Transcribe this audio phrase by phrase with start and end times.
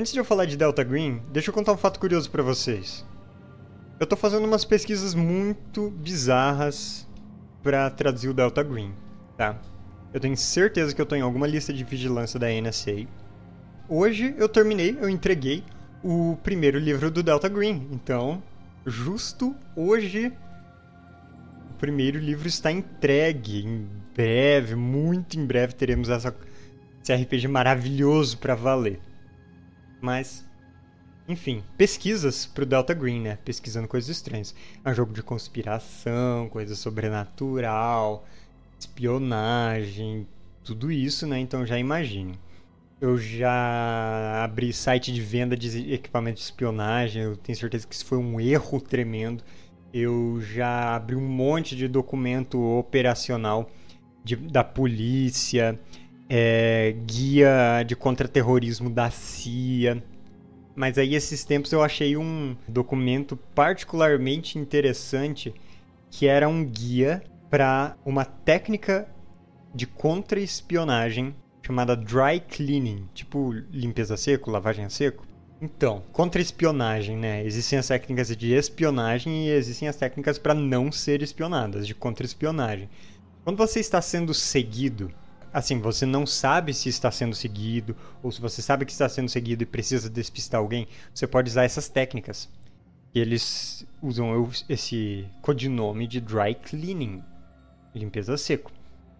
[0.00, 3.04] Antes de eu falar de Delta Green, deixa eu contar um fato curioso para vocês.
[4.00, 7.06] Eu tô fazendo umas pesquisas muito bizarras
[7.62, 8.94] para traduzir o Delta Green,
[9.36, 9.60] tá?
[10.10, 13.06] Eu tenho certeza que eu tô em alguma lista de vigilância da NSA.
[13.90, 15.62] Hoje eu terminei, eu entreguei
[16.02, 17.86] o primeiro livro do Delta Green.
[17.92, 18.42] Então,
[18.86, 20.32] justo hoje
[21.72, 23.66] o primeiro livro está entregue.
[23.66, 26.34] Em breve, muito em breve teremos essa
[27.02, 29.09] esse RPG maravilhoso para valer.
[30.00, 30.48] Mas,
[31.28, 33.38] enfim, pesquisas pro Delta Green, né?
[33.44, 34.54] Pesquisando coisas estranhas.
[34.84, 38.26] É um jogo de conspiração, coisa sobrenatural,
[38.78, 40.26] espionagem,
[40.64, 41.38] tudo isso, né?
[41.38, 42.38] Então já imagine.
[43.00, 48.04] Eu já abri site de venda de equipamento de espionagem, eu tenho certeza que isso
[48.04, 49.42] foi um erro tremendo.
[49.92, 53.70] Eu já abri um monte de documento operacional
[54.22, 55.80] de, da polícia,
[56.32, 60.00] é, guia de contra-terrorismo da CIA.
[60.76, 65.52] Mas aí, esses tempos, eu achei um documento particularmente interessante
[66.08, 69.08] que era um guia para uma técnica
[69.74, 71.34] de contra-espionagem
[71.66, 75.26] chamada dry cleaning, tipo limpeza seco, lavagem a seco.
[75.60, 77.44] Então, contra-espionagem, né?
[77.44, 82.88] Existem as técnicas de espionagem e existem as técnicas para não ser espionadas, de contra-espionagem.
[83.44, 85.12] Quando você está sendo seguido
[85.52, 89.28] assim, você não sabe se está sendo seguido, ou se você sabe que está sendo
[89.28, 92.48] seguido e precisa despistar alguém, você pode usar essas técnicas.
[93.14, 97.22] Eles usam esse codinome de dry cleaning,
[97.94, 98.70] limpeza seco.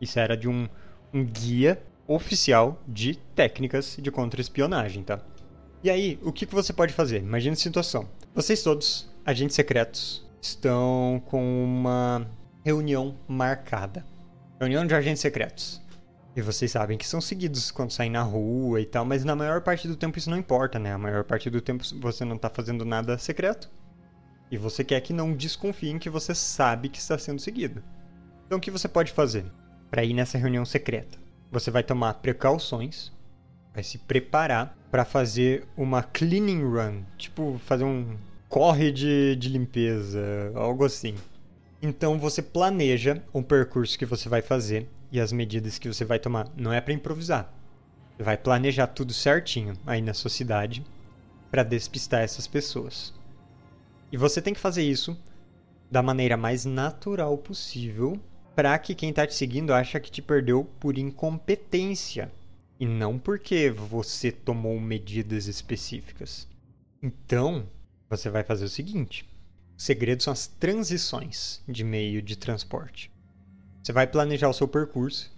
[0.00, 0.68] Isso era de um,
[1.12, 5.20] um guia oficial de técnicas de contra-espionagem, tá?
[5.82, 7.22] E aí, o que, que você pode fazer?
[7.22, 8.08] Imagine a situação.
[8.34, 12.26] Vocês todos, agentes secretos, estão com uma
[12.64, 14.04] reunião marcada.
[14.58, 15.80] Reunião de agentes secretos.
[16.34, 19.60] E vocês sabem que são seguidos quando saem na rua e tal, mas na maior
[19.62, 20.92] parte do tempo isso não importa, né?
[20.92, 23.68] A maior parte do tempo você não tá fazendo nada secreto.
[24.50, 27.82] E você quer que não desconfiem que você sabe que está sendo seguido.
[28.46, 29.44] Então o que você pode fazer
[29.90, 31.18] para ir nessa reunião secreta?
[31.50, 33.12] Você vai tomar precauções,
[33.74, 38.16] vai se preparar para fazer uma cleaning run, tipo fazer um
[38.48, 41.14] corre de, de limpeza, algo assim.
[41.82, 46.18] Então você planeja o percurso que você vai fazer e as medidas que você vai
[46.18, 46.48] tomar.
[46.56, 47.52] Não é para improvisar.
[48.16, 50.84] Você vai planejar tudo certinho aí na sua cidade
[51.50, 53.12] para despistar essas pessoas.
[54.12, 55.16] E você tem que fazer isso
[55.90, 58.20] da maneira mais natural possível
[58.54, 62.30] para que quem está te seguindo acha que te perdeu por incompetência
[62.78, 66.48] e não porque você tomou medidas específicas.
[67.02, 67.68] Então,
[68.08, 69.24] você vai fazer o seguinte:
[69.76, 73.10] o segredo são as transições de meio de transporte.
[73.82, 75.32] Você vai planejar o seu percurso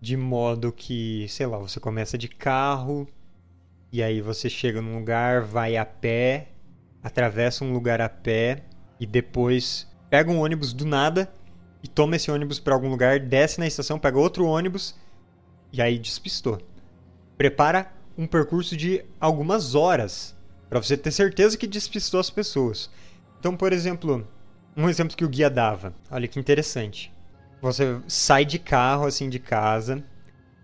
[0.00, 3.08] de modo que, sei lá, você começa de carro
[3.92, 6.48] e aí você chega num lugar, vai a pé,
[7.02, 8.64] atravessa um lugar a pé
[8.98, 11.32] e depois pega um ônibus do nada
[11.82, 14.94] e toma esse ônibus para algum lugar, desce na estação, pega outro ônibus
[15.72, 16.60] e aí despistou.
[17.36, 20.36] Prepara um percurso de algumas horas
[20.68, 22.90] para você ter certeza que despistou as pessoas.
[23.38, 24.26] Então, por exemplo,
[24.76, 25.94] um exemplo que o guia dava.
[26.10, 27.12] Olha que interessante.
[27.62, 30.02] Você sai de carro, assim, de casa,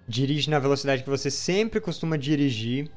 [0.09, 2.91] dirige na velocidade que você sempre costuma dirigir,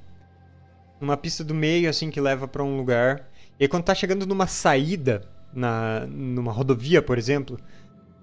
[1.00, 3.30] numa pista do meio, assim, que leva para um lugar.
[3.60, 7.60] E quando tá chegando numa saída, na, numa rodovia, por exemplo,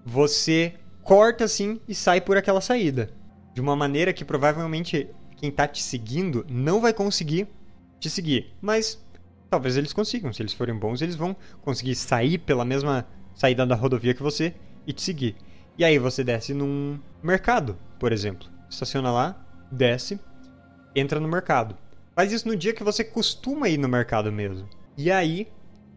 [0.04, 3.10] você corta, assim, e sai por aquela saída.
[3.54, 7.46] De uma maneira que provavelmente quem tá te seguindo não vai conseguir
[8.00, 8.52] te seguir.
[8.60, 9.00] Mas
[9.48, 10.32] talvez eles consigam.
[10.32, 14.54] Se eles forem bons, eles vão conseguir sair pela mesma saída da rodovia que você
[14.84, 15.36] e te seguir.
[15.78, 18.48] E aí você desce num mercado, por exemplo.
[18.68, 19.40] Estaciona lá,
[19.70, 20.18] desce,
[20.92, 21.76] entra no mercado.
[22.16, 24.68] Faz isso no dia que você costuma ir no mercado mesmo.
[24.96, 25.46] E aí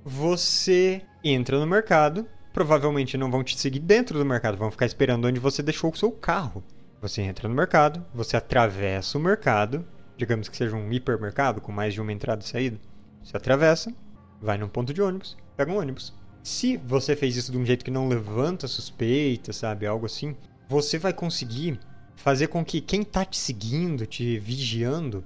[0.05, 5.25] você entra no mercado, provavelmente não vão te seguir dentro do mercado, vão ficar esperando
[5.25, 6.63] onde você deixou o seu carro.
[7.01, 9.83] Você entra no mercado, você atravessa o mercado,
[10.15, 12.79] digamos que seja um hipermercado com mais de uma entrada e saída.
[13.23, 13.91] Você atravessa,
[14.39, 17.85] vai num ponto de ônibus, pega um ônibus, se você fez isso de um jeito
[17.85, 19.85] que não levanta suspeita, sabe?
[19.85, 20.35] Algo assim,
[20.67, 21.79] você vai conseguir
[22.15, 25.23] fazer com que quem tá te seguindo, te vigiando,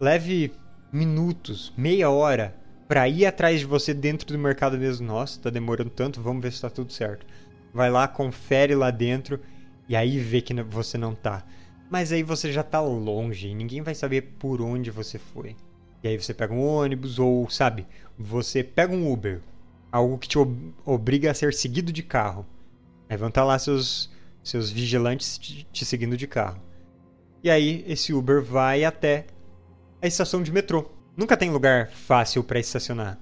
[0.00, 0.52] leve
[0.92, 2.56] minutos, meia hora
[2.88, 5.06] para ir atrás de você dentro do mercado mesmo.
[5.06, 7.24] Nossa, tá demorando tanto, vamos ver se tá tudo certo.
[7.72, 9.40] Vai lá, confere lá dentro
[9.88, 11.44] e aí vê que você não tá.
[11.90, 15.56] Mas aí você já tá longe e ninguém vai saber por onde você foi.
[16.02, 17.86] E aí você pega um ônibus ou, sabe,
[18.18, 19.40] você pega um Uber,
[19.92, 22.46] algo que te ob obriga a ser seguido de carro.
[23.08, 24.10] Aí vão estar lá seus,
[24.42, 26.60] seus vigilantes te, te seguindo de carro.
[27.44, 29.26] E aí esse Uber vai até
[30.00, 30.86] a estação de metrô.
[31.16, 33.18] Nunca tem lugar fácil para estacionar.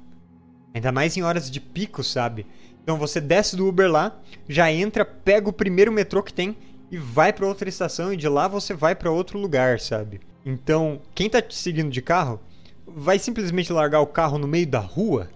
[0.72, 2.46] Ainda mais em horas de pico, sabe?
[2.82, 6.56] Então você desce do Uber lá, já entra, pega o primeiro metrô que tem
[6.90, 10.20] e vai para outra estação e de lá você vai para outro lugar, sabe?
[10.44, 12.40] Então, quem tá te seguindo de carro
[12.86, 15.28] vai simplesmente largar o carro no meio da rua?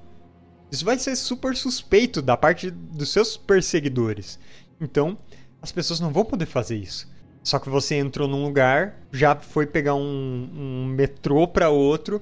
[0.75, 4.41] Isso vai ser super suspeito da parte dos seus perseguidores.
[4.81, 5.17] Então,
[5.63, 7.09] as pessoas não vão poder fazer isso.
[7.45, 12.21] Só que você entrou num lugar, já foi pegar um, um metrô para outro,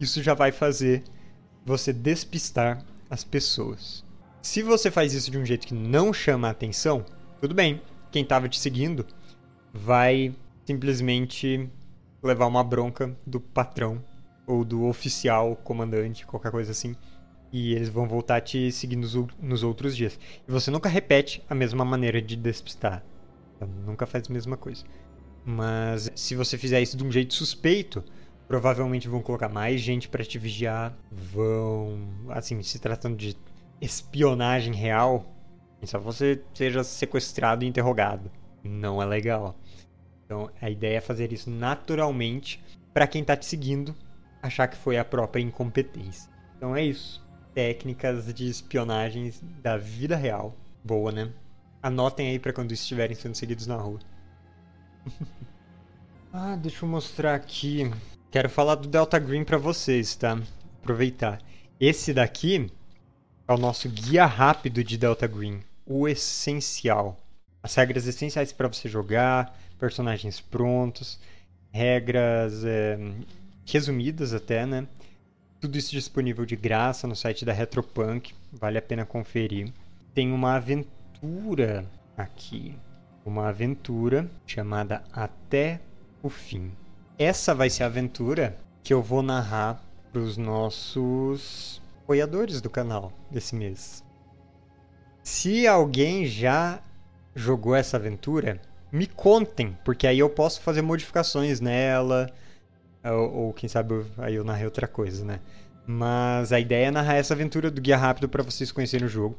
[0.00, 1.04] isso já vai fazer
[1.62, 4.02] você despistar as pessoas.
[4.40, 7.04] Se você faz isso de um jeito que não chama a atenção,
[7.38, 7.82] tudo bem.
[8.10, 9.04] Quem estava te seguindo
[9.74, 11.68] vai simplesmente
[12.22, 14.02] levar uma bronca do patrão
[14.46, 16.96] ou do oficial, comandante, qualquer coisa assim.
[17.52, 20.18] E eles vão voltar te seguindo nos, nos outros dias.
[20.46, 23.04] E você nunca repete a mesma maneira de despistar.
[23.56, 24.84] Então, nunca faz a mesma coisa.
[25.44, 28.04] Mas se você fizer isso de um jeito suspeito,
[28.46, 30.96] provavelmente vão colocar mais gente para te vigiar.
[31.10, 31.98] Vão,
[32.28, 33.36] assim, se tratando de
[33.80, 35.34] espionagem real,
[35.84, 38.30] só você seja sequestrado e interrogado.
[38.62, 39.56] Não é legal.
[40.24, 42.62] Então a ideia é fazer isso naturalmente
[42.92, 43.94] para quem está te seguindo
[44.42, 46.30] achar que foi a própria incompetência.
[46.56, 47.24] Então é isso.
[47.54, 49.32] Técnicas de espionagem
[49.62, 50.56] da vida real.
[50.84, 51.30] Boa, né?
[51.82, 53.98] Anotem aí para quando estiverem sendo seguidos na rua.
[56.32, 57.90] ah, deixa eu mostrar aqui.
[58.30, 60.40] Quero falar do Delta Green para vocês, tá?
[60.80, 61.40] Aproveitar.
[61.80, 62.70] Esse daqui
[63.48, 65.60] é o nosso guia rápido de Delta Green.
[65.84, 67.18] O essencial.
[67.62, 71.18] As regras essenciais para você jogar, personagens prontos,
[71.72, 72.98] regras é,
[73.66, 74.86] resumidas até, né?
[75.60, 79.70] Tudo isso disponível de graça no site da Retropunk, vale a pena conferir.
[80.14, 81.84] Tem uma aventura
[82.16, 82.74] aqui,
[83.26, 85.78] uma aventura chamada Até
[86.22, 86.72] o Fim.
[87.18, 93.12] Essa vai ser a aventura que eu vou narrar para os nossos apoiadores do canal
[93.30, 94.02] desse mês.
[95.22, 96.80] Se alguém já
[97.34, 98.60] jogou essa aventura,
[98.90, 102.32] me contem, porque aí eu posso fazer modificações nela,
[103.04, 105.40] ou, ou quem sabe aí eu narrei outra coisa, né?
[105.86, 109.36] Mas a ideia é narrar essa aventura do Guia Rápido para vocês conhecerem o jogo.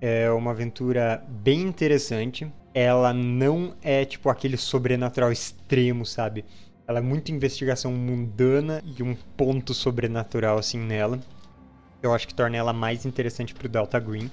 [0.00, 2.50] É uma aventura bem interessante.
[2.74, 6.44] Ela não é tipo aquele sobrenatural extremo, sabe?
[6.86, 11.20] Ela é muito investigação mundana e um ponto sobrenatural assim nela.
[12.02, 14.30] Eu acho que torna ela mais interessante pro Delta Green.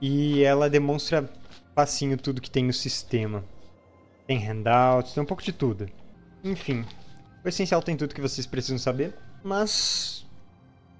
[0.00, 1.28] E ela demonstra
[1.74, 3.44] facinho tudo que tem no sistema.
[4.26, 5.88] Tem handouts, tem um pouco de tudo.
[6.44, 6.84] Enfim,
[7.46, 9.14] o essencial tem tudo que vocês precisam saber,
[9.44, 10.26] mas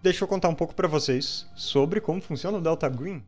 [0.00, 3.20] deixa eu contar um pouco para vocês sobre como funciona o Delta Green.